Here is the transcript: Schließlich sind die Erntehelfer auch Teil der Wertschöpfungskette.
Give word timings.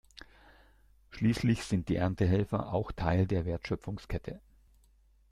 Schließlich 1.11 1.63
sind 1.63 1.87
die 1.87 1.97
Erntehelfer 1.97 2.73
auch 2.73 2.91
Teil 2.91 3.27
der 3.27 3.45
Wertschöpfungskette. 3.45 4.41